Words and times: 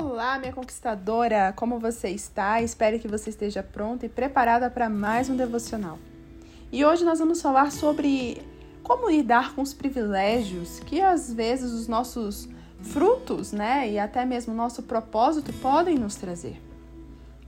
Olá, 0.00 0.38
minha 0.38 0.52
conquistadora! 0.52 1.52
Como 1.56 1.80
você 1.80 2.10
está? 2.10 2.62
Espero 2.62 3.00
que 3.00 3.08
você 3.08 3.30
esteja 3.30 3.64
pronta 3.64 4.06
e 4.06 4.08
preparada 4.08 4.70
para 4.70 4.88
mais 4.88 5.28
um 5.28 5.36
devocional. 5.36 5.98
E 6.70 6.84
hoje 6.84 7.04
nós 7.04 7.18
vamos 7.18 7.42
falar 7.42 7.72
sobre 7.72 8.40
como 8.80 9.10
lidar 9.10 9.56
com 9.56 9.60
os 9.60 9.74
privilégios 9.74 10.78
que 10.78 11.00
às 11.00 11.34
vezes 11.34 11.72
os 11.72 11.88
nossos 11.88 12.48
frutos, 12.80 13.50
né, 13.50 13.90
e 13.90 13.98
até 13.98 14.24
mesmo 14.24 14.54
nosso 14.54 14.84
propósito 14.84 15.52
podem 15.54 15.98
nos 15.98 16.14
trazer. 16.14 16.62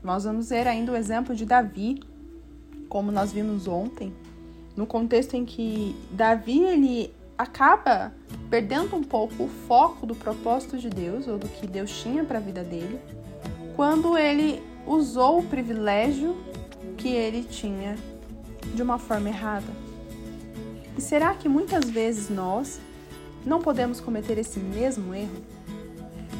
Nós 0.02 0.24
vamos 0.24 0.48
ver 0.48 0.66
ainda 0.66 0.90
o 0.90 0.96
exemplo 0.96 1.36
de 1.36 1.46
Davi, 1.46 2.02
como 2.88 3.12
nós 3.12 3.32
vimos 3.32 3.68
ontem, 3.68 4.12
no 4.74 4.88
contexto 4.88 5.34
em 5.34 5.44
que 5.44 5.94
Davi 6.10 6.64
ele 6.64 7.14
acaba 7.38 8.12
perdendo 8.50 8.96
um 8.96 9.02
pouco 9.02 9.44
o 9.44 9.48
foco 9.48 10.04
do 10.04 10.14
propósito 10.14 10.76
de 10.76 10.90
Deus 10.90 11.28
ou 11.28 11.38
do 11.38 11.48
que 11.48 11.66
Deus 11.66 12.02
tinha 12.02 12.24
para 12.24 12.38
a 12.38 12.40
vida 12.40 12.64
dele, 12.64 13.00
quando 13.76 14.18
ele 14.18 14.60
usou 14.84 15.38
o 15.38 15.44
privilégio 15.44 16.36
que 16.98 17.08
ele 17.08 17.44
tinha 17.44 17.96
de 18.74 18.82
uma 18.82 18.98
forma 18.98 19.28
errada. 19.28 19.72
E 20.98 21.00
será 21.00 21.32
que 21.34 21.48
muitas 21.48 21.88
vezes 21.88 22.28
nós 22.28 22.80
não 23.46 23.60
podemos 23.60 24.00
cometer 24.00 24.36
esse 24.36 24.58
mesmo 24.58 25.14
erro? 25.14 25.42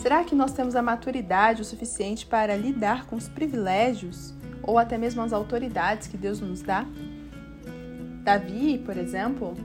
Será 0.03 0.25
que 0.25 0.35
nós 0.35 0.53
temos 0.53 0.75
a 0.75 0.83
maturidade 0.83 1.63
o 1.63 1.65
suficiente 1.65 2.27
para 2.27 2.57
lidar 2.57 3.07
com 3.07 3.17
os 3.17 3.29
privilégios 3.29 4.35
ou 4.63 4.79
até 4.79 4.99
mesmo 4.99 5.23
as 5.23 5.33
autoridades 5.33 6.09
que 6.09 6.17
Deus 6.17 6.41
nos 6.41 6.63
dá? 6.63 6.85
Davi, 8.25 8.79
por 8.79 8.97
exemplo, 8.97 9.57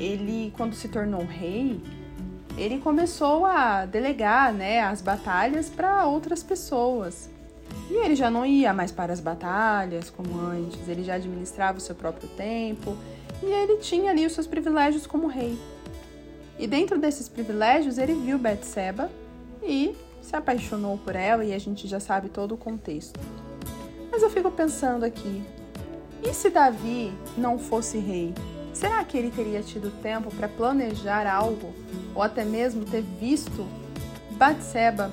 ele 0.00 0.52
quando 0.56 0.74
se 0.74 0.88
tornou 0.88 1.24
rei, 1.24 1.80
ele 2.56 2.78
começou 2.78 3.44
a 3.44 3.84
delegar, 3.84 4.52
né, 4.52 4.80
as 4.80 5.00
batalhas 5.00 5.68
para 5.68 6.06
outras 6.06 6.42
pessoas. 6.42 7.28
E 7.88 7.94
ele 7.94 8.16
já 8.16 8.30
não 8.30 8.44
ia 8.44 8.72
mais 8.72 8.90
para 8.90 9.12
as 9.12 9.20
batalhas 9.20 10.10
como 10.10 10.40
antes, 10.40 10.88
ele 10.88 11.04
já 11.04 11.14
administrava 11.14 11.78
o 11.78 11.80
seu 11.80 11.94
próprio 11.94 12.28
tempo 12.30 12.96
e 13.42 13.46
ele 13.46 13.76
tinha 13.78 14.10
ali 14.10 14.26
os 14.26 14.32
seus 14.32 14.46
privilégios 14.46 15.06
como 15.06 15.26
rei. 15.26 15.58
E 16.58 16.66
dentro 16.66 16.98
desses 16.98 17.28
privilégios, 17.28 17.98
ele 17.98 18.14
viu 18.14 18.38
Betseba 18.38 19.10
e 19.62 19.94
se 20.20 20.36
apaixonou 20.36 20.98
por 20.98 21.16
ela 21.16 21.44
e 21.44 21.54
a 21.54 21.58
gente 21.58 21.88
já 21.88 21.98
sabe 21.98 22.28
todo 22.28 22.52
o 22.54 22.58
contexto. 22.58 23.18
Mas 24.10 24.22
eu 24.22 24.30
fico 24.30 24.50
pensando 24.50 25.04
aqui, 25.04 25.42
e 26.22 26.34
se 26.34 26.50
Davi 26.50 27.12
não 27.36 27.58
fosse 27.58 27.98
rei? 27.98 28.34
Será 28.72 29.04
que 29.04 29.16
ele 29.16 29.30
teria 29.30 29.62
tido 29.62 29.90
tempo 30.02 30.34
para 30.34 30.48
planejar 30.48 31.26
algo 31.26 31.74
ou 32.14 32.22
até 32.22 32.44
mesmo 32.44 32.84
ter 32.84 33.02
visto 33.02 33.66
Batseba 34.32 35.10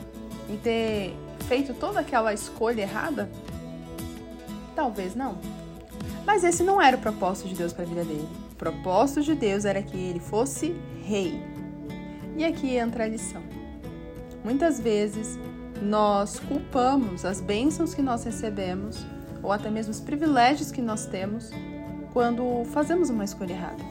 e 0.50 0.58
ter 0.58 1.16
feito 1.48 1.74
toda 1.74 2.00
aquela 2.00 2.34
escolha 2.34 2.82
errada? 2.82 3.30
Talvez 4.76 5.16
não. 5.16 5.38
Mas 6.26 6.44
esse 6.44 6.64
não 6.64 6.82
era 6.82 6.98
o 6.98 7.00
propósito 7.00 7.50
de 7.50 7.56
Deus 7.56 7.74
para 7.74 7.84
a 7.84 7.88
vida 7.88 8.04
dele. 8.04 8.28
O 8.52 8.56
propósito 8.56 9.22
de 9.22 9.34
Deus 9.34 9.66
era 9.66 9.82
que 9.82 9.98
ele 9.98 10.20
fosse 10.20 10.76
rei. 11.04 11.42
E 12.36 12.46
aqui 12.46 12.76
entra 12.76 13.06
a 13.06 13.08
lição. 13.08 13.42
Muitas 14.44 14.80
vezes 14.80 15.38
nós 15.82 16.40
culpamos 16.40 17.26
as 17.26 17.42
bênçãos 17.42 17.94
que 17.94 18.02
nós 18.02 18.24
recebemos 18.24 19.06
ou 19.42 19.52
até 19.52 19.70
mesmo 19.70 19.92
os 19.92 20.00
privilégios 20.00 20.72
que 20.72 20.82
nós 20.82 21.06
temos 21.06 21.52
quando 22.18 22.64
fazemos 22.72 23.12
uma 23.12 23.24
escolha 23.24 23.54
errada. 23.54 23.84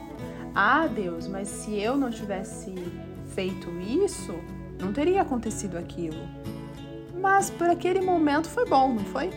Ah, 0.53 0.85
Deus, 0.85 1.29
mas 1.29 1.47
se 1.47 1.79
eu 1.79 1.95
não 1.95 2.11
tivesse 2.11 2.75
feito 3.33 3.71
isso, 3.79 4.35
não 4.77 4.91
teria 4.91 5.21
acontecido 5.21 5.77
aquilo. 5.77 6.19
Mas 7.21 7.49
por 7.49 7.69
aquele 7.69 8.01
momento 8.01 8.49
foi 8.49 8.65
bom, 8.65 8.91
não 8.95 9.05
foi? 9.05 9.29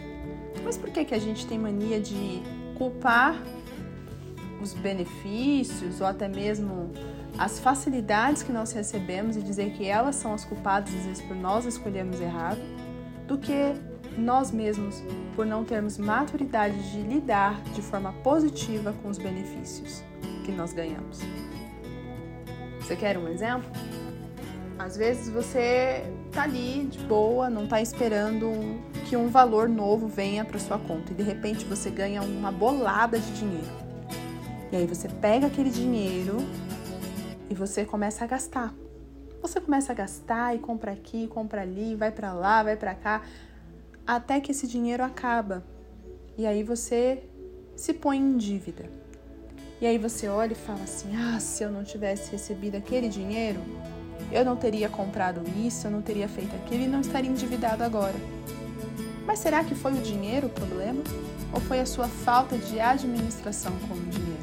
Mas 0.64 0.76
por 0.76 0.90
que, 0.90 1.04
que 1.04 1.14
a 1.14 1.20
gente 1.20 1.46
tem 1.46 1.56
mania 1.56 2.00
de 2.00 2.42
culpar 2.76 3.40
os 4.60 4.74
benefícios 4.74 6.00
ou 6.00 6.06
até 6.08 6.26
mesmo 6.26 6.90
as 7.38 7.60
facilidades 7.60 8.42
que 8.42 8.50
nós 8.50 8.72
recebemos 8.72 9.36
e 9.36 9.40
dizer 9.40 9.70
que 9.74 9.86
elas 9.86 10.16
são 10.16 10.34
as 10.34 10.44
culpadas, 10.44 10.92
às 10.92 11.06
vezes, 11.06 11.22
por 11.22 11.36
nós 11.36 11.64
escolhermos 11.64 12.20
errado, 12.20 12.58
do 13.28 13.38
que 13.38 13.72
nós 14.16 14.50
mesmos 14.50 15.02
por 15.34 15.46
não 15.46 15.64
termos 15.64 15.98
maturidade 15.98 16.90
de 16.90 17.02
lidar 17.02 17.60
de 17.74 17.82
forma 17.82 18.12
positiva 18.24 18.94
com 19.02 19.08
os 19.08 19.18
benefícios 19.18 20.02
que 20.44 20.52
nós 20.52 20.72
ganhamos. 20.72 21.20
Você 22.80 22.96
quer 22.96 23.16
um 23.16 23.28
exemplo? 23.28 23.70
Às 24.78 24.96
vezes 24.96 25.28
você 25.28 26.04
tá 26.32 26.42
ali 26.42 26.86
de 26.86 26.98
boa, 27.00 27.50
não 27.50 27.66
tá 27.66 27.80
esperando 27.80 28.50
que 29.08 29.16
um 29.16 29.28
valor 29.28 29.68
novo 29.68 30.08
venha 30.08 30.44
para 30.44 30.58
sua 30.58 30.78
conta 30.78 31.12
e 31.12 31.14
de 31.14 31.22
repente 31.22 31.64
você 31.64 31.90
ganha 31.90 32.22
uma 32.22 32.50
bolada 32.50 33.18
de 33.18 33.32
dinheiro. 33.32 33.68
E 34.72 34.76
aí 34.76 34.86
você 34.86 35.08
pega 35.08 35.48
aquele 35.48 35.70
dinheiro 35.70 36.38
e 37.48 37.54
você 37.54 37.84
começa 37.84 38.24
a 38.24 38.26
gastar. 38.26 38.72
Você 39.42 39.60
começa 39.60 39.92
a 39.92 39.94
gastar 39.94 40.54
e 40.54 40.58
compra 40.58 40.92
aqui, 40.92 41.26
compra 41.26 41.62
ali, 41.62 41.94
vai 41.94 42.10
para 42.10 42.32
lá, 42.32 42.62
vai 42.62 42.76
para 42.76 42.94
cá, 42.94 43.22
até 44.06 44.40
que 44.40 44.52
esse 44.52 44.66
dinheiro 44.66 45.02
acaba. 45.02 45.64
E 46.36 46.46
aí 46.46 46.62
você 46.62 47.22
se 47.76 47.94
põe 47.94 48.18
em 48.18 48.36
dívida. 48.36 48.84
E 49.80 49.86
aí 49.86 49.98
você 49.98 50.28
olha 50.28 50.52
e 50.52 50.56
fala 50.56 50.82
assim: 50.82 51.16
"Ah, 51.16 51.40
se 51.40 51.62
eu 51.62 51.70
não 51.70 51.84
tivesse 51.84 52.30
recebido 52.30 52.76
aquele 52.76 53.08
dinheiro, 53.08 53.60
eu 54.30 54.44
não 54.44 54.56
teria 54.56 54.88
comprado 54.88 55.42
isso, 55.66 55.86
eu 55.86 55.90
não 55.90 56.02
teria 56.02 56.28
feito 56.28 56.54
aquilo 56.56 56.82
e 56.84 56.86
não 56.86 57.00
estaria 57.00 57.30
endividado 57.30 57.82
agora". 57.82 58.16
Mas 59.26 59.38
será 59.38 59.64
que 59.64 59.74
foi 59.74 59.92
o 59.92 60.02
dinheiro 60.02 60.48
o 60.48 60.50
problema 60.50 61.02
ou 61.52 61.60
foi 61.60 61.80
a 61.80 61.86
sua 61.86 62.08
falta 62.08 62.58
de 62.58 62.80
administração 62.80 63.72
com 63.88 63.94
o 63.94 64.00
dinheiro? 64.00 64.40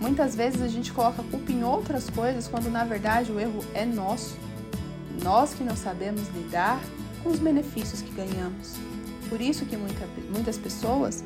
Muitas 0.00 0.34
vezes 0.34 0.60
a 0.60 0.68
gente 0.68 0.92
coloca 0.92 1.22
culpa 1.22 1.52
em 1.52 1.62
outras 1.62 2.10
coisas 2.10 2.48
quando 2.48 2.68
na 2.68 2.84
verdade 2.84 3.30
o 3.30 3.38
erro 3.38 3.64
é 3.72 3.84
nosso. 3.84 4.36
Nós 5.22 5.54
que 5.54 5.62
não 5.62 5.76
sabemos 5.76 6.26
lidar 6.34 6.80
com 7.22 7.30
os 7.30 7.38
benefícios 7.38 8.02
que 8.02 8.12
ganhamos. 8.12 8.74
Por 9.28 9.40
isso 9.40 9.64
que 9.64 9.76
muita, 9.76 10.06
muitas 10.30 10.58
pessoas 10.58 11.24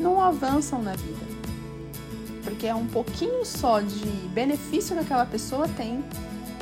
não 0.00 0.20
avançam 0.20 0.82
na 0.82 0.92
vida. 0.92 1.26
Porque 2.42 2.66
é 2.66 2.74
um 2.74 2.86
pouquinho 2.86 3.44
só 3.44 3.80
de 3.80 4.06
benefício 4.32 4.94
que 4.94 5.02
aquela 5.02 5.26
pessoa 5.26 5.68
tem, 5.68 6.04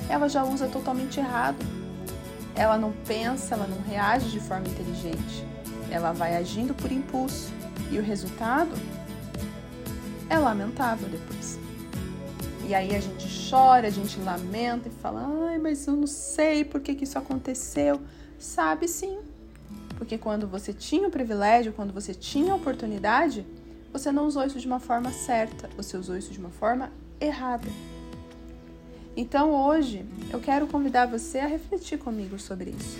ela 0.09 0.29
já 0.29 0.45
usa 0.45 0.67
totalmente 0.67 1.21
errado. 1.21 1.65
Ela 2.55 2.79
não 2.79 2.93
pensa, 3.07 3.55
ela 3.55 3.67
não 3.67 3.81
reage 3.83 4.31
de 4.31 4.41
forma 4.41 4.67
inteligente. 4.67 5.45
Ela 5.91 6.13
vai 6.13 6.37
agindo 6.37 6.75
por 6.75 6.91
impulso. 6.91 7.53
E 7.91 7.99
o 7.99 8.03
resultado 8.03 8.73
é 10.29 10.39
lamentável 10.39 11.09
depois. 11.09 11.59
E 12.67 12.75
aí 12.75 12.97
a 12.97 13.01
gente 13.01 13.51
chora, 13.51 13.87
a 13.87 13.91
gente 13.91 14.19
lamenta 14.21 14.89
e 14.89 14.93
fala: 15.03 15.49
ai, 15.49 15.59
mas 15.59 15.87
eu 15.87 15.95
não 15.95 16.07
sei 16.07 16.65
por 16.65 16.81
que, 16.81 16.95
que 16.95 17.05
isso 17.05 17.19
aconteceu. 17.19 18.01
Sabe 18.44 18.87
sim. 18.87 19.21
Porque 19.97 20.19
quando 20.19 20.47
você 20.47 20.71
tinha 20.71 21.09
o 21.09 21.10
privilégio, 21.10 21.72
quando 21.72 21.94
você 21.94 22.12
tinha 22.12 22.53
a 22.53 22.56
oportunidade, 22.56 23.44
você 23.91 24.12
não 24.12 24.27
usou 24.27 24.44
isso 24.44 24.60
de 24.60 24.66
uma 24.66 24.78
forma 24.78 25.10
certa, 25.10 25.71
você 25.78 25.97
usou 25.97 26.15
isso 26.15 26.31
de 26.31 26.38
uma 26.38 26.50
forma 26.50 26.93
errada. 27.19 27.66
Então 29.16 29.50
hoje 29.50 30.04
eu 30.31 30.41
quero 30.41 30.66
convidar 30.66 31.06
você 31.06 31.38
a 31.38 31.47
refletir 31.47 31.99
comigo 31.99 32.38
sobre 32.38 32.72
isso. 32.72 32.99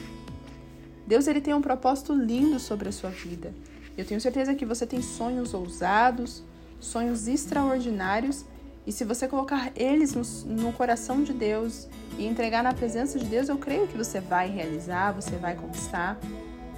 Deus 1.07 1.27
ele 1.27 1.43
tem 1.43 1.53
um 1.53 1.61
propósito 1.61 2.15
lindo 2.15 2.59
sobre 2.59 2.89
a 2.89 2.93
sua 2.93 3.11
vida. 3.11 3.53
Eu 3.99 4.07
tenho 4.07 4.23
certeza 4.23 4.55
que 4.55 4.65
você 4.65 4.87
tem 4.87 5.03
sonhos 5.03 5.53
ousados, 5.53 6.43
sonhos 6.81 7.29
extraordinários, 7.29 8.47
e 8.87 8.93
se 8.93 9.05
você 9.05 9.27
colocar 9.27 9.73
eles 9.75 10.15
no, 10.15 10.23
no 10.53 10.73
coração 10.73 11.23
de 11.23 11.33
Deus 11.33 11.89
e 12.19 12.27
entregar 12.27 12.63
na 12.63 12.75
presença 12.75 13.19
de 13.19 13.25
Deus, 13.25 13.49
eu 13.49 13.57
creio 13.57 13.89
que 13.89 13.97
você 13.97 14.21
vai 14.21 14.51
realizar, 14.51 15.13
você 15.13 15.37
vai 15.37 15.55
conquistar 15.55 16.19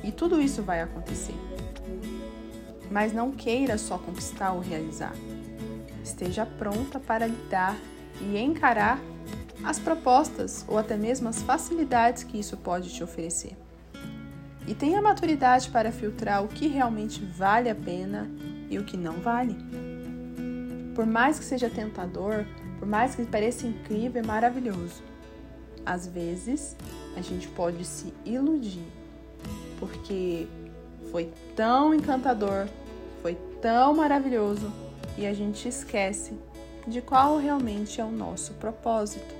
e 0.04 0.12
tudo 0.12 0.40
isso 0.40 0.62
vai 0.62 0.80
acontecer. 0.82 1.34
Mas 2.90 3.12
não 3.12 3.32
queira 3.32 3.76
só 3.76 3.98
conquistar 3.98 4.52
ou 4.52 4.60
realizar. 4.60 5.12
Esteja 6.04 6.46
pronta 6.46 7.00
para 7.00 7.26
lidar 7.26 7.76
e 8.20 8.38
encarar 8.38 9.00
as 9.64 9.80
propostas 9.80 10.64
ou 10.68 10.78
até 10.78 10.96
mesmo 10.96 11.28
as 11.28 11.42
facilidades 11.42 12.22
que 12.22 12.38
isso 12.38 12.56
pode 12.56 12.94
te 12.94 13.02
oferecer. 13.02 13.56
E 14.64 14.74
tenha 14.74 15.02
maturidade 15.02 15.70
para 15.70 15.90
filtrar 15.90 16.44
o 16.44 16.48
que 16.48 16.68
realmente 16.68 17.24
vale 17.24 17.68
a 17.68 17.74
pena 17.74 18.30
e 18.70 18.78
o 18.78 18.84
que 18.84 18.96
não 18.96 19.14
vale. 19.14 19.56
Por 20.96 21.04
mais 21.04 21.38
que 21.38 21.44
seja 21.44 21.68
tentador, 21.68 22.46
por 22.78 22.88
mais 22.88 23.14
que 23.14 23.22
pareça 23.26 23.66
incrível 23.66 24.22
e 24.22 24.26
maravilhoso, 24.26 25.02
às 25.84 26.06
vezes 26.06 26.74
a 27.14 27.20
gente 27.20 27.48
pode 27.48 27.84
se 27.84 28.14
iludir, 28.24 28.88
porque 29.78 30.48
foi 31.12 31.30
tão 31.54 31.92
encantador, 31.92 32.66
foi 33.20 33.34
tão 33.60 33.94
maravilhoso 33.94 34.72
e 35.18 35.26
a 35.26 35.34
gente 35.34 35.68
esquece 35.68 36.32
de 36.86 37.02
qual 37.02 37.36
realmente 37.36 38.00
é 38.00 38.04
o 38.04 38.10
nosso 38.10 38.54
propósito. 38.54 39.34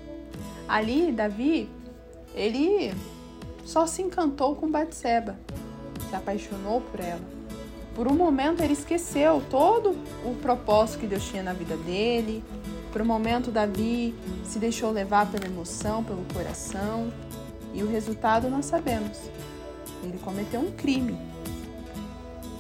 Ali, 0.69 1.11
Davi, 1.11 1.71
ele 2.35 2.93
só 3.65 3.87
se 3.87 4.03
encantou 4.03 4.55
com 4.57 4.71
Batseba, 4.71 5.39
se 6.11 6.15
apaixonou 6.15 6.83
por 6.83 7.01
ela. 7.01 7.36
Por 7.97 8.07
um 8.07 8.15
momento 8.15 8.63
ele 8.63 8.75
esqueceu 8.75 9.43
todo 9.49 9.97
o 10.23 10.35
propósito 10.35 10.99
que 11.01 11.07
Deus 11.07 11.27
tinha 11.27 11.43
na 11.43 11.55
vida 11.55 11.79
dele. 11.79 12.45
Por 12.93 13.01
um 13.01 13.07
momento 13.07 13.51
Davi 13.51 14.15
se 14.45 14.59
deixou 14.59 14.91
levar 14.91 15.31
pela 15.31 15.47
emoção, 15.47 16.05
pelo 16.05 16.23
coração, 16.35 17.11
e 17.73 17.83
o 17.83 17.89
resultado 17.89 18.51
nós 18.51 18.67
sabemos. 18.67 19.19
Ele 20.05 20.19
cometeu 20.19 20.61
um 20.61 20.73
crime. 20.73 21.17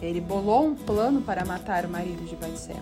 Ele 0.00 0.22
bolou 0.22 0.68
um 0.68 0.74
plano 0.74 1.20
para 1.20 1.44
matar 1.44 1.84
o 1.84 1.88
marido 1.90 2.24
de 2.24 2.34
Batseba. 2.34 2.80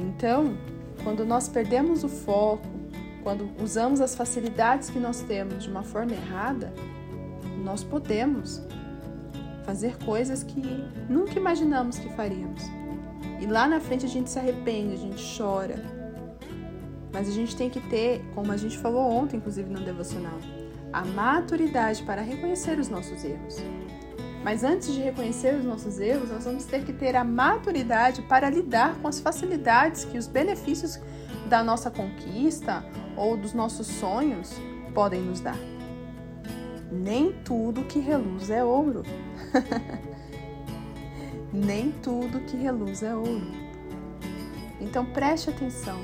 Então, 0.00 0.56
quando 1.02 1.26
nós 1.26 1.48
perdemos 1.48 2.02
o 2.02 2.08
foco, 2.08 2.66
quando 3.22 3.46
usamos 3.62 4.00
as 4.00 4.14
facilidades 4.14 4.88
que 4.88 4.98
nós 4.98 5.20
temos 5.20 5.64
de 5.64 5.70
uma 5.70 5.82
forma 5.82 6.12
errada, 6.12 6.72
nós 7.62 7.84
podemos 7.84 8.62
fazer 9.64 9.96
coisas 9.98 10.42
que 10.42 10.62
nunca 11.08 11.38
imaginamos 11.38 11.98
que 11.98 12.08
faríamos. 12.10 12.62
E 13.40 13.46
lá 13.46 13.66
na 13.66 13.80
frente 13.80 14.06
a 14.06 14.08
gente 14.08 14.30
se 14.30 14.38
arrepende, 14.38 14.94
a 14.94 14.98
gente 14.98 15.36
chora. 15.36 15.76
Mas 17.12 17.28
a 17.28 17.32
gente 17.32 17.56
tem 17.56 17.70
que 17.70 17.80
ter, 17.88 18.24
como 18.34 18.50
a 18.52 18.56
gente 18.56 18.76
falou 18.78 19.10
ontem, 19.10 19.36
inclusive 19.36 19.70
no 19.70 19.80
devocional, 19.80 20.38
a 20.92 21.04
maturidade 21.04 22.02
para 22.02 22.22
reconhecer 22.22 22.78
os 22.78 22.88
nossos 22.88 23.24
erros. 23.24 23.56
Mas 24.44 24.62
antes 24.62 24.92
de 24.92 25.00
reconhecer 25.00 25.54
os 25.54 25.64
nossos 25.64 25.98
erros, 25.98 26.30
nós 26.30 26.44
vamos 26.44 26.66
ter 26.66 26.84
que 26.84 26.92
ter 26.92 27.16
a 27.16 27.24
maturidade 27.24 28.20
para 28.22 28.50
lidar 28.50 28.94
com 29.00 29.08
as 29.08 29.18
facilidades 29.18 30.04
que 30.04 30.18
os 30.18 30.26
benefícios 30.26 31.00
da 31.48 31.64
nossa 31.64 31.90
conquista 31.90 32.84
ou 33.16 33.36
dos 33.36 33.54
nossos 33.54 33.86
sonhos 33.86 34.52
podem 34.92 35.22
nos 35.22 35.40
dar. 35.40 35.56
Nem 36.92 37.32
tudo 37.44 37.84
que 37.84 37.98
reluz 37.98 38.50
é 38.50 38.62
ouro. 38.62 39.02
Nem 41.52 41.92
tudo 41.92 42.40
que 42.40 42.56
reluz 42.56 43.02
é 43.02 43.14
ouro. 43.14 43.46
Então 44.80 45.04
preste 45.04 45.50
atenção. 45.50 45.98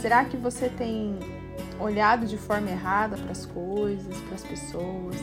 Será 0.00 0.24
que 0.24 0.36
você 0.36 0.68
tem 0.68 1.18
olhado 1.78 2.26
de 2.26 2.36
forma 2.36 2.70
errada 2.70 3.16
para 3.16 3.32
as 3.32 3.44
coisas, 3.44 4.16
para 4.22 4.34
as 4.34 4.44
pessoas? 4.44 5.16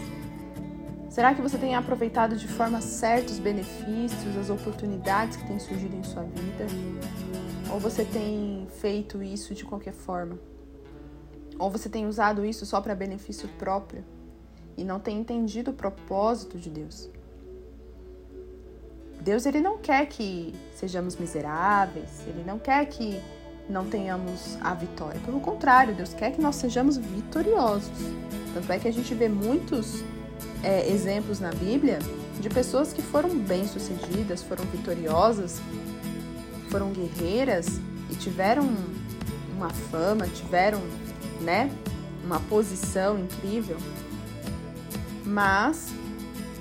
Será 1.09 1.33
que 1.33 1.41
você 1.41 1.57
tem 1.57 1.73
aproveitado 1.73 2.35
de 2.35 2.47
forma 2.47 2.79
certa 2.79 3.31
os 3.31 3.39
benefícios, 3.39 4.37
as 4.37 4.49
oportunidades 4.49 5.37
que 5.37 5.47
têm 5.47 5.57
surgido 5.57 5.95
em 5.95 6.03
sua 6.03 6.23
vida? 6.23 6.67
Ou 7.71 7.79
você 7.79 8.05
tem 8.05 8.67
feito 8.79 9.23
isso 9.23 9.55
de 9.55 9.65
qualquer 9.65 9.93
forma? 9.93 10.37
Ou 11.57 11.71
você 11.71 11.89
tem 11.89 12.05
usado 12.05 12.45
isso 12.45 12.65
só 12.65 12.79
para 12.79 12.93
benefício 12.93 13.49
próprio 13.57 14.05
e 14.77 14.83
não 14.83 14.99
tem 14.99 15.19
entendido 15.19 15.71
o 15.71 15.73
propósito 15.73 16.59
de 16.59 16.69
Deus? 16.69 17.09
Deus 19.21 19.45
ele 19.45 19.59
não 19.59 19.77
quer 19.77 20.05
que 20.07 20.53
sejamos 20.75 21.15
miseráveis, 21.15 22.09
ele 22.27 22.43
não 22.45 22.59
quer 22.59 22.85
que 22.85 23.19
não 23.69 23.85
tenhamos 23.85 24.57
a 24.61 24.73
vitória. 24.73 25.19
Pelo 25.25 25.39
contrário, 25.39 25.93
Deus 25.93 26.13
quer 26.13 26.31
que 26.31 26.41
nós 26.41 26.55
sejamos 26.55 26.97
vitoriosos. 26.97 27.91
Tanto 28.53 28.71
é 28.71 28.79
que 28.79 28.87
a 28.87 28.93
gente 28.93 29.13
vê 29.13 29.27
muitos 29.27 30.03
é, 30.63 30.89
exemplos 30.89 31.39
na 31.39 31.51
Bíblia 31.51 31.99
de 32.39 32.49
pessoas 32.49 32.93
que 32.93 33.01
foram 33.01 33.37
bem-sucedidas, 33.37 34.43
foram 34.43 34.63
vitoriosas, 34.65 35.59
foram 36.69 36.91
guerreiras 36.91 37.79
e 38.09 38.15
tiveram 38.15 38.69
uma 39.55 39.69
fama, 39.69 40.27
tiveram 40.27 40.81
né? 41.41 41.71
Uma 42.23 42.39
posição 42.41 43.17
incrível. 43.19 43.77
Mas 45.25 45.89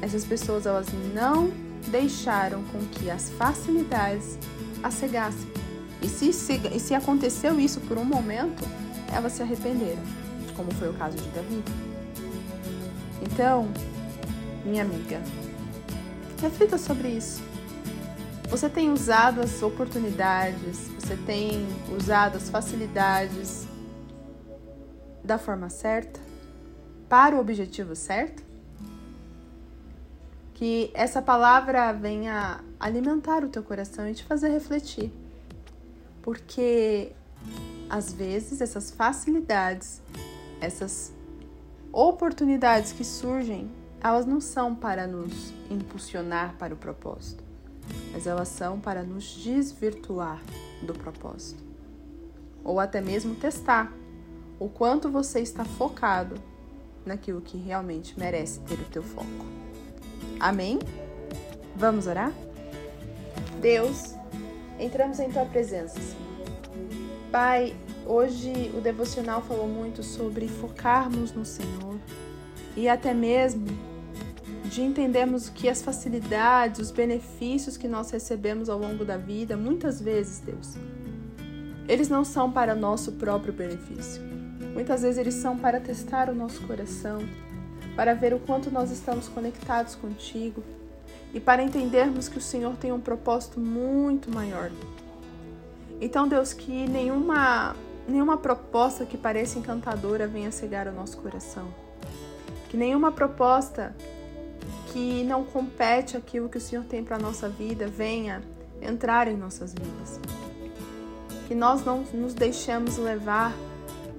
essas 0.01 0.25
pessoas 0.25 0.67
elas 0.67 0.87
não 1.15 1.51
deixaram 1.89 2.63
com 2.65 2.79
que 2.87 3.11
as 3.11 3.31
facilidades 3.31 4.39
as 4.83 4.95
cegassem. 4.95 5.49
E 6.03 6.09
se, 6.09 6.33
se, 6.33 6.55
e 6.75 6.79
se 6.79 6.95
aconteceu 6.95 7.59
isso 7.59 7.81
por 7.81 7.99
um 7.99 8.05
momento, 8.05 8.63
elas 9.13 9.33
se 9.33 9.43
arrependeram, 9.43 10.03
como 10.55 10.73
foi 10.75 10.89
o 10.89 10.95
caso 10.95 11.17
de 11.17 11.29
Davi. 11.31 11.63
Então, 13.23 13.69
minha 14.65 14.83
amiga, 14.83 15.21
reflita 16.41 16.79
sobre 16.79 17.09
isso. 17.09 17.43
Você 18.49 18.69
tem 18.69 18.91
usado 18.91 19.41
as 19.41 19.63
oportunidades, 19.63 20.89
você 21.01 21.17
tem 21.17 21.67
usado 21.97 22.37
as 22.37 22.49
facilidades 22.49 23.67
da 25.25 25.39
forma 25.39 25.69
certa, 25.69 26.21
para 27.09 27.35
o 27.35 27.41
objetivo 27.41 27.97
certo? 27.97 28.46
Que 30.57 30.91
essa 30.95 31.21
palavra 31.21 31.93
venha 31.93 32.65
alimentar 32.81 33.45
o 33.45 33.49
teu 33.49 33.63
coração 33.63 34.09
e 34.09 34.15
te 34.15 34.25
fazer 34.25 34.49
refletir. 34.49 35.13
Porque 36.23 37.13
às 37.91 38.11
vezes 38.11 38.63
essas 38.63 38.91
facilidades, 38.91 40.01
essas 40.59 41.13
oportunidades 41.93 42.91
que 42.91 43.05
surgem, 43.05 43.71
elas 44.01 44.25
não 44.25 44.41
são 44.41 44.75
para 44.75 45.07
nos 45.07 45.53
impulsionar 45.71 46.55
para 46.59 46.73
o 46.73 46.77
propósito, 46.77 47.45
mas 48.13 48.27
elas 48.27 48.49
são 48.49 48.81
para 48.81 49.03
nos 49.03 49.25
desvirtuar 49.25 50.41
do 50.83 50.95
propósito. 50.95 51.63
Ou 52.65 52.81
até 52.81 53.03
mesmo 53.03 53.35
testar 53.35 53.93
o 54.59 54.71
quanto 54.71 55.11
você 55.11 55.41
está 55.41 55.67
focado 55.67 56.35
naquilo 57.05 57.43
que 57.43 57.59
realmente 57.59 58.19
merece 58.19 58.59
ter 58.61 58.81
o 58.81 58.85
teu 58.85 59.03
foco. 59.03 59.45
Amém? 60.41 60.79
Vamos 61.75 62.07
orar? 62.07 62.33
Deus, 63.61 64.15
entramos 64.79 65.19
em 65.19 65.31
tua 65.31 65.45
presença. 65.45 65.99
Pai, 67.31 67.75
hoje 68.07 68.71
o 68.77 68.81
devocional 68.81 69.43
falou 69.43 69.69
muito 69.69 70.03
sobre 70.03 70.49
focarmos 70.49 71.33
no 71.33 71.45
Senhor 71.45 71.99
e 72.77 72.89
até 72.89 73.13
mesmo 73.13 73.67
de 74.65 74.83
entendermos 74.83 75.49
que 75.49 75.69
as 75.69 75.81
facilidades, 75.81 76.81
os 76.81 76.91
benefícios 76.91 77.77
que 77.77 77.89
nós 77.89 78.11
recebemos 78.11 78.69
ao 78.69 78.79
longo 78.79 79.05
da 79.05 79.17
vida, 79.17 79.57
muitas 79.57 80.01
vezes, 80.01 80.41
Deus, 80.41 80.75
eles 81.89 82.09
não 82.09 82.25
são 82.25 82.51
para 82.51 82.75
nosso 82.75 83.13
próprio 83.13 83.53
benefício 83.53 84.37
Muitas 84.77 85.01
vezes 85.01 85.17
eles 85.17 85.33
são 85.33 85.57
para 85.57 85.81
testar 85.81 86.29
o 86.29 86.35
nosso 86.35 86.61
coração, 86.67 87.21
para 87.97 88.15
ver 88.15 88.35
o 88.35 88.39
quanto 88.39 88.71
nós 88.71 88.91
estamos 88.91 89.27
conectados 89.27 89.95
contigo 89.95 90.63
e 91.33 91.41
para 91.41 91.63
entendermos 91.63 92.29
que 92.29 92.39
o 92.39 92.41
Senhor 92.41 92.77
tem 92.77 92.93
um 92.93 93.01
propósito 93.01 93.59
muito 93.59 94.31
maior. 94.31 94.71
Então, 96.01 96.29
Deus, 96.29 96.53
que 96.53 96.87
nenhuma 96.87 97.75
nenhuma 98.07 98.37
proposta 98.37 99.05
que 99.05 99.19
pareça 99.19 99.59
encantadora 99.59 100.29
venha 100.29 100.53
cegar 100.53 100.87
o 100.87 100.93
nosso 100.93 101.19
coração. 101.19 101.67
Que 102.69 102.77
nenhuma 102.77 103.11
proposta 103.11 103.95
que 104.93 105.25
não 105.25 105.45
compete 105.45 106.17
aquilo 106.17 106.49
que 106.49 106.59
o 106.59 106.61
Senhor 106.61 106.85
tem 106.85 107.03
para 107.03 107.17
a 107.17 107.19
nossa 107.19 107.49
vida 107.49 107.89
venha 107.89 108.43
entrar 108.81 109.27
em 109.27 109.37
nossas 109.37 109.73
vidas. 109.73 110.21
Que 111.49 111.55
nós 111.55 111.85
não 111.85 112.03
nos 112.13 112.35
deixemos 112.35 112.97
levar 112.97 113.53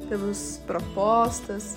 pelas 0.09 0.61
propostas, 0.65 1.75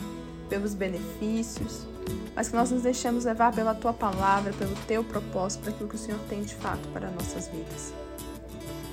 pelos 0.49 0.75
benefícios, 0.75 1.87
mas 2.35 2.49
que 2.49 2.57
nós 2.57 2.71
nos 2.71 2.83
deixemos 2.83 3.25
levar 3.25 3.55
pela 3.55 3.75
tua 3.75 3.93
palavra, 3.93 4.53
pelo 4.53 4.75
teu 4.87 5.05
propósito, 5.05 5.63
para 5.63 5.73
aquilo 5.73 5.89
que 5.89 5.97
o 5.97 5.99
Senhor 5.99 6.21
tem 6.29 6.43
de 6.43 6.55
fato 6.55 6.89
para 6.89 7.11
nossas 7.11 7.49
vidas. 7.49 7.93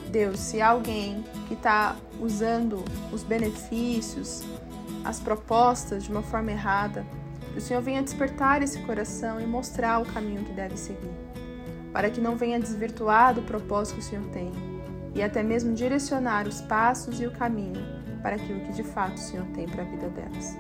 Deus, 0.10 0.40
se 0.40 0.62
alguém 0.62 1.24
que 1.48 1.54
está 1.54 1.96
usando 2.20 2.84
os 3.12 3.24
benefícios, 3.24 4.44
as 5.04 5.20
propostas 5.20 6.04
de 6.04 6.12
uma 6.12 6.24
forma 6.24 6.52
errada, 6.52 7.06
que 7.54 7.60
o 7.60 7.62
Senhor 7.62 7.82
venha 7.82 8.02
despertar 8.02 8.62
esse 8.62 8.80
coração 8.80 9.40
e 9.40 9.46
mostrar 9.46 10.00
o 10.00 10.06
caminho 10.06 10.44
que 10.44 10.54
deve 10.54 10.78
seguir, 10.78 11.12
para 11.92 12.10
que 12.10 12.22
não 12.22 12.36
venha 12.36 12.60
desvirtuar 12.60 13.34
do 13.34 13.42
propósito 13.42 13.96
que 13.96 14.02
o 14.02 14.04
Senhor 14.04 14.26
tem 14.30 14.52
e 15.16 15.24
até 15.24 15.42
mesmo 15.42 15.74
direcionar 15.74 16.48
os 16.48 16.62
passos 16.62 17.20
e 17.20 17.26
o 17.26 17.32
caminho 17.32 17.84
para 18.22 18.36
aquilo 18.36 18.60
que 18.62 18.74
de 18.74 18.84
fato 18.84 19.16
o 19.16 19.20
Senhor 19.20 19.46
tem 19.48 19.68
para 19.68 19.82
a 19.82 19.86
vida 19.86 20.10
delas. 20.10 20.56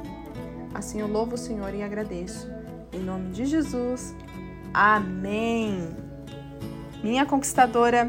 Assim 0.73 0.99
eu 1.01 1.07
louvo 1.07 1.35
o 1.35 1.37
Senhor 1.37 1.73
e 1.73 1.81
agradeço. 1.81 2.47
Em 2.91 2.99
nome 2.99 3.31
de 3.31 3.45
Jesus. 3.45 4.15
Amém. 4.73 5.89
Minha 7.03 7.25
conquistadora, 7.25 8.07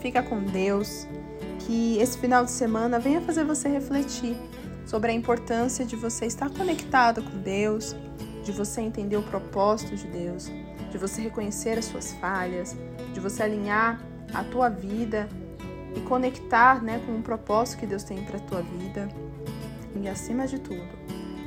fica 0.00 0.22
com 0.22 0.42
Deus. 0.42 1.06
Que 1.60 1.98
esse 1.98 2.18
final 2.18 2.44
de 2.44 2.50
semana 2.50 2.98
venha 2.98 3.20
fazer 3.20 3.44
você 3.44 3.68
refletir 3.68 4.36
sobre 4.86 5.12
a 5.12 5.14
importância 5.14 5.84
de 5.84 5.94
você 5.94 6.26
estar 6.26 6.50
conectado 6.50 7.22
com 7.22 7.38
Deus, 7.38 7.94
de 8.42 8.50
você 8.50 8.80
entender 8.80 9.16
o 9.16 9.22
propósito 9.22 9.94
de 9.94 10.06
Deus, 10.08 10.50
de 10.90 10.98
você 10.98 11.22
reconhecer 11.22 11.78
as 11.78 11.84
suas 11.84 12.12
falhas, 12.14 12.76
de 13.12 13.20
você 13.20 13.42
alinhar 13.42 14.00
a 14.34 14.42
tua 14.42 14.68
vida 14.68 15.28
e 15.94 16.00
conectar 16.00 16.82
né, 16.82 17.00
com 17.06 17.16
o 17.16 17.22
propósito 17.22 17.80
que 17.80 17.86
Deus 17.86 18.02
tem 18.02 18.24
para 18.24 18.38
a 18.38 18.40
tua 18.40 18.62
vida. 18.62 19.08
E 20.00 20.08
acima 20.08 20.46
de 20.46 20.58
tudo, 20.58 20.88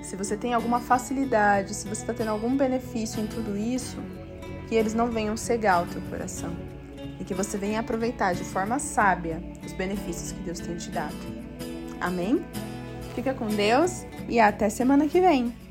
se 0.03 0.15
você 0.15 0.35
tem 0.35 0.53
alguma 0.53 0.79
facilidade, 0.79 1.73
se 1.73 1.87
você 1.87 2.01
está 2.01 2.13
tendo 2.13 2.29
algum 2.29 2.55
benefício 2.55 3.21
em 3.21 3.27
tudo 3.27 3.57
isso, 3.57 3.97
que 4.67 4.75
eles 4.75 4.93
não 4.93 5.09
venham 5.09 5.35
cegar 5.37 5.83
o 5.83 5.87
teu 5.87 6.01
coração 6.03 6.53
e 7.19 7.23
que 7.23 7.33
você 7.33 7.57
venha 7.57 7.79
aproveitar 7.79 8.33
de 8.33 8.43
forma 8.43 8.79
sábia 8.79 9.41
os 9.65 9.71
benefícios 9.73 10.33
que 10.33 10.41
Deus 10.41 10.59
tem 10.59 10.75
te 10.75 10.89
dado. 10.89 11.15
Amém? 12.01 12.45
Fica 13.15 13.33
com 13.33 13.47
Deus 13.47 14.05
e 14.27 14.39
até 14.39 14.69
semana 14.69 15.07
que 15.07 15.21
vem. 15.21 15.62